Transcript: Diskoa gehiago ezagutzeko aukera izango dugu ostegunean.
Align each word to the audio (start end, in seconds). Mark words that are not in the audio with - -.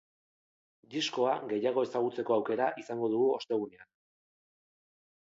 Diskoa 0.93 1.35
gehiago 1.51 1.85
ezagutzeko 1.89 2.39
aukera 2.39 2.73
izango 2.85 3.13
dugu 3.15 3.31
ostegunean. 3.39 3.93